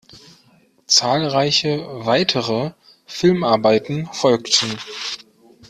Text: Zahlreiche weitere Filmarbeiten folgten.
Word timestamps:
Zahlreiche 0.87 1.85
weitere 1.87 2.71
Filmarbeiten 3.05 4.07
folgten. 4.11 4.79